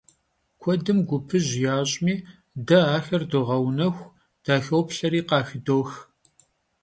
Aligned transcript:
Kuedım 0.61 0.99
gupıjj 1.09 1.51
yaş'mi, 1.65 2.15
de 2.67 2.77
axer 2.95 3.23
doğeunexu, 3.31 4.05
daxoplheri, 4.45 5.21
khaxıdox. 5.29 5.89